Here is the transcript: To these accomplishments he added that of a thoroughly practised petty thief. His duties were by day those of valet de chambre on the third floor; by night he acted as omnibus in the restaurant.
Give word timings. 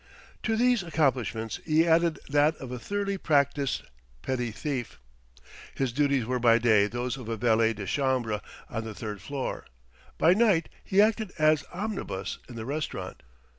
To 0.41 0.55
these 0.55 0.81
accomplishments 0.81 1.59
he 1.63 1.85
added 1.87 2.17
that 2.27 2.55
of 2.55 2.71
a 2.71 2.79
thoroughly 2.79 3.19
practised 3.19 3.83
petty 4.23 4.49
thief. 4.49 4.97
His 5.75 5.93
duties 5.93 6.25
were 6.25 6.39
by 6.39 6.57
day 6.57 6.87
those 6.87 7.17
of 7.17 7.27
valet 7.27 7.73
de 7.73 7.85
chambre 7.85 8.41
on 8.67 8.83
the 8.83 8.95
third 8.95 9.21
floor; 9.21 9.67
by 10.17 10.33
night 10.33 10.69
he 10.83 10.99
acted 11.03 11.33
as 11.37 11.63
omnibus 11.71 12.39
in 12.49 12.55
the 12.55 12.65
restaurant. 12.65 13.21